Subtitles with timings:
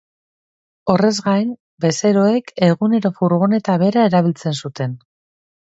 [0.93, 1.51] Horrez gain,
[1.85, 5.01] bezeroek egunero furgoneta bera erabiltzen zuten.